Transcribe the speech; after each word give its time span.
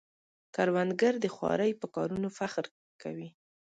کروندګر 0.55 1.13
د 1.21 1.25
خوارۍ 1.35 1.71
په 1.81 1.87
کارونو 1.95 2.27
فخر 2.37 2.65
کوي 3.01 3.29